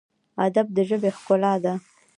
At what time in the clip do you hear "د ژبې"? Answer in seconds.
0.75-1.09